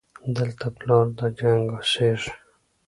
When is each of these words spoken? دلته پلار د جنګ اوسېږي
دلته 0.35 0.67
پلار 0.77 1.05
د 1.19 1.21
جنګ 1.39 1.63
اوسېږي 1.75 2.31